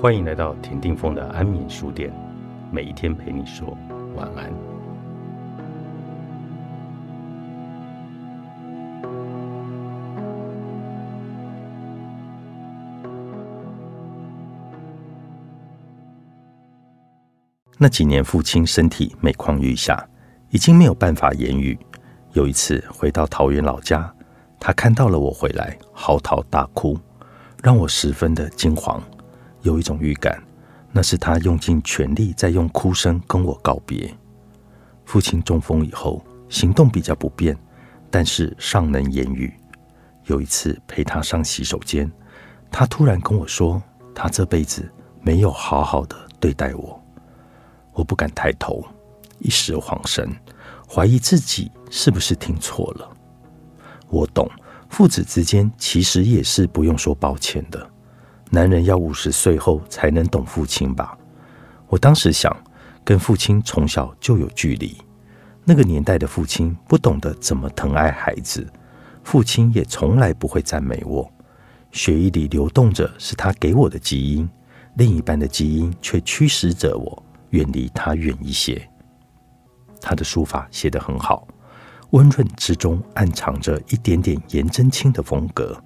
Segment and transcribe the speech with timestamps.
[0.00, 2.10] 欢迎来到田定峰的安眠书店，
[2.72, 3.76] 每一天陪你说
[4.16, 4.50] 晚安。
[17.76, 20.02] 那几年，父亲身体每况愈下，
[20.48, 21.78] 已经没有办法言语。
[22.32, 24.10] 有一次回到桃园老家，
[24.58, 26.98] 他看到了我回来，嚎啕大哭，
[27.62, 28.98] 让我十分的惊惶。
[29.62, 30.42] 有一种预感，
[30.92, 34.12] 那是他用尽全力在用哭声跟我告别。
[35.04, 37.56] 父亲中风以后，行动比较不便，
[38.10, 39.52] 但是尚能言语。
[40.26, 42.10] 有一次陪他上洗手间，
[42.70, 43.82] 他突然跟我说，
[44.14, 44.88] 他这辈子
[45.20, 47.02] 没有好好的对待我。
[47.92, 48.84] 我不敢抬头，
[49.40, 50.30] 一时恍神，
[50.88, 53.10] 怀疑自己是不是听错了。
[54.08, 54.48] 我懂，
[54.88, 57.89] 父子之间其实也是不用说抱歉的。
[58.52, 61.16] 男人要五十岁后才能懂父亲吧？
[61.86, 62.54] 我当时想，
[63.04, 64.96] 跟父亲从小就有距离，
[65.64, 68.68] 那个年代的父亲不懂得怎么疼爱孩子，
[69.22, 71.30] 父亲也从来不会赞美我。
[71.92, 74.48] 血液里流动着是他给我的基因，
[74.94, 78.84] 另一半的基因却驱使着我远离他远一些。
[80.00, 81.46] 他的书法写得很好，
[82.10, 85.80] 温润之中暗藏着一点点颜真卿的风格，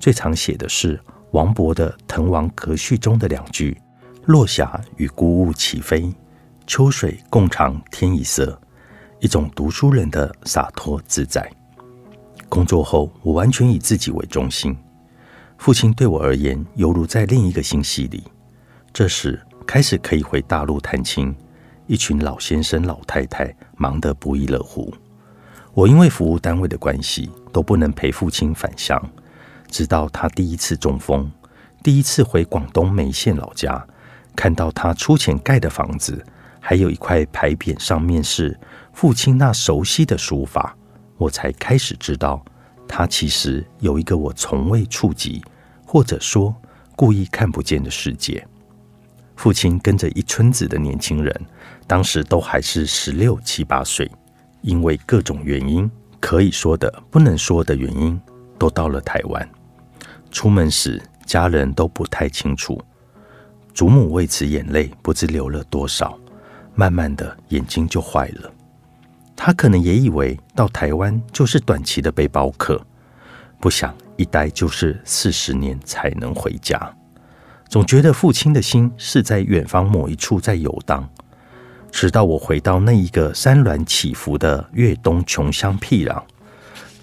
[0.00, 1.00] 最常写的是。
[1.32, 3.76] 王勃的《滕王阁序》中的两句
[4.26, 6.12] ：“落霞与孤鹜齐飞，
[6.66, 8.58] 秋水共长天一色。”
[9.18, 11.48] 一种读书人的洒脱自在。
[12.48, 14.76] 工作后，我完全以自己为中心。
[15.56, 18.24] 父亲对我而言，犹如在另一个星系里。
[18.92, 21.34] 这时开始可以回大陆探亲，
[21.86, 24.92] 一群老先生、老太太忙得不亦乐乎。
[25.72, 29.00] 我因为服务单位的关系，都不能陪父亲返乡。
[29.72, 31.32] 直到他第一次中风，
[31.82, 33.82] 第一次回广东梅县老家，
[34.36, 36.22] 看到他出钱盖的房子，
[36.60, 38.60] 还有一块牌匾，上面是
[38.92, 40.76] 父亲那熟悉的书法，
[41.16, 42.44] 我才开始知道，
[42.86, 45.42] 他其实有一个我从未触及，
[45.86, 46.54] 或者说
[46.94, 48.46] 故意看不见的世界。
[49.36, 51.34] 父亲跟着一村子的年轻人，
[51.86, 54.08] 当时都还是十六七八岁，
[54.60, 58.20] 因为各种原因，可以说的不能说的原因，
[58.58, 59.48] 都到了台湾。
[60.32, 62.82] 出门时，家人都不太清楚。
[63.72, 66.18] 祖母为此眼泪不知流了多少，
[66.74, 68.50] 慢慢的眼睛就坏了。
[69.36, 72.80] 他可能也以为到台湾就是短期的背包客，
[73.60, 76.92] 不想一待就是四十年才能回家。
[77.68, 81.08] 总觉得父亲的心是在远方某一处在游荡。
[81.90, 86.22] 直到我回到那一个山峦起伏的粤东穷乡僻壤，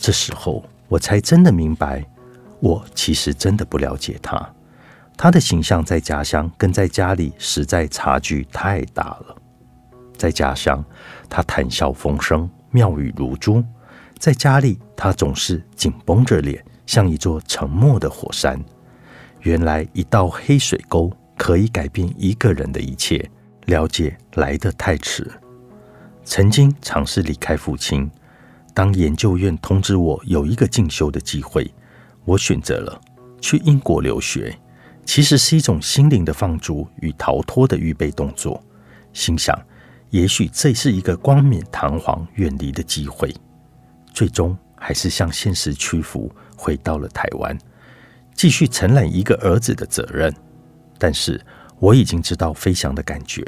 [0.00, 2.04] 这时候我才真的明白。
[2.62, 4.54] 我其实真的不了解他，
[5.16, 9.36] 他的形象在家乡跟在家里实在差距太大了。
[10.16, 10.84] 在家乡，
[11.28, 13.64] 他谈笑风生，妙语如珠；
[14.16, 18.56] 在家里，他总是紧绷着脸，像一座沉默的火山。
[19.40, 23.28] 原来，一道黑水沟可以改变一个人的一切。
[23.66, 25.28] 了解来得太迟。
[26.24, 28.08] 曾经尝试离开父亲，
[28.72, 31.68] 当研究院通知我有一个进修的机会。
[32.24, 33.00] 我选择了
[33.40, 34.56] 去英国留学，
[35.04, 38.62] 其实是一种心灵的放逐与逃脱的预备动作。
[39.12, 39.58] 心想，
[40.10, 43.34] 也许这是一个光冕堂皇远离的机会。
[44.14, 47.58] 最终还是向现实屈服，回到了台湾，
[48.34, 50.32] 继续承揽一个儿子的责任。
[50.98, 51.40] 但是
[51.78, 53.42] 我已经知道飞翔的感觉。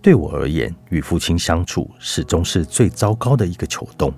[0.00, 4.14] 对我而言，与父亲相处始终是最糟糕的一个球洞。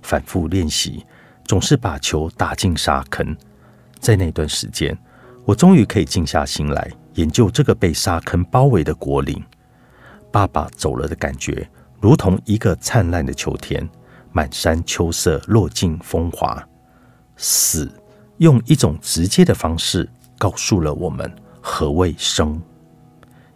[0.00, 1.04] 反复练习。
[1.48, 3.34] 总是把球打进沙坑，
[3.98, 4.96] 在那段时间，
[5.46, 9.42] 我终于可以静下心来研究这个被沙坑包围的国林。
[10.30, 11.66] 爸爸走了的感觉，
[12.02, 13.88] 如同一个灿烂的秋天，
[14.30, 16.62] 满山秋色落尽风华。
[17.38, 17.90] 死
[18.36, 20.06] 用一种直接的方式
[20.36, 22.60] 告诉了我们何谓生。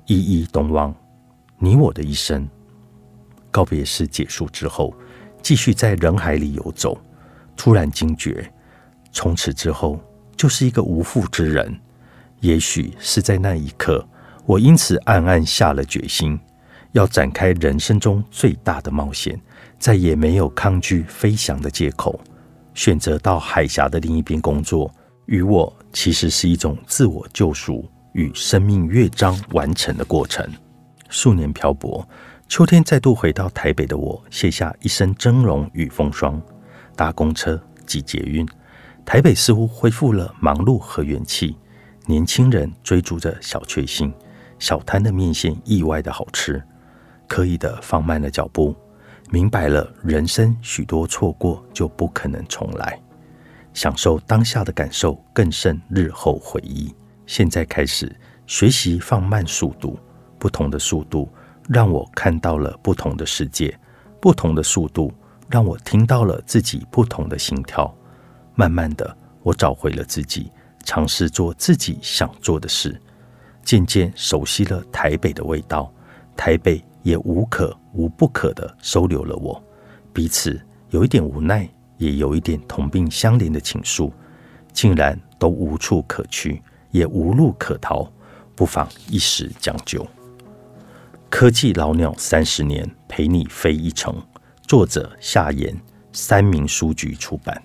[0.06, 0.94] 一一东望，
[1.58, 2.49] 你我的一生。
[3.50, 4.94] 告别式结束之后，
[5.43, 6.99] 继续在人海里游走。
[7.56, 8.52] 突然惊觉，
[9.12, 10.00] 从此之后
[10.37, 11.78] 就是一个无父之人。
[12.40, 14.04] 也许是在那一刻，
[14.44, 16.38] 我因此暗暗下了决心，
[16.90, 19.40] 要展开人生中最大的冒险，
[19.78, 22.20] 再也没有抗拒飞翔的借口。
[22.75, 24.93] 选择到海峡的另一边工作，
[25.26, 30.44] 与我其实是一种自我救赎与生命乐章完成的过程。
[31.08, 32.05] 数年漂泊，
[32.48, 36.43] 秋天再度回到台北的我，卸下一身峥嵘与风霜。
[37.02, 38.46] 搭公车挤捷运，
[39.04, 41.56] 台北似乎恢复了忙碌和元气。
[42.06, 44.14] 年轻人追逐着小确幸，
[44.60, 46.62] 小摊的面线意外的好吃，
[47.26, 48.72] 刻意的放慢了脚步，
[49.31, 52.96] 明白了人生许多错过就不可能重来，
[53.75, 56.94] 享受当下的感受更胜日后回忆。
[57.26, 58.14] 现在开始
[58.46, 59.98] 学习放慢速度，
[60.38, 61.28] 不同的速度
[61.69, 63.76] 让我看到了不同的世界，
[64.20, 65.12] 不同的速度
[65.52, 67.94] 让我听到了自己不同的心跳。
[68.54, 70.50] 慢慢的，我找回了自己，
[70.82, 72.99] 尝试做自己想做的事，
[73.62, 75.93] 渐渐熟悉了台北的味道。
[76.34, 79.62] 台北也无可无不可的收留了我，
[80.10, 80.58] 彼此
[80.88, 84.10] 有一点无奈，也有一点同病相怜的情愫，
[84.72, 86.62] 竟然都无处可去。
[86.93, 88.10] 也无路可逃，
[88.55, 90.06] 不妨一时将就。
[91.31, 94.14] 科技老鸟三十年，陪你飞一程。
[94.72, 95.78] 作者：夏言，
[96.14, 97.62] 三明书局出版。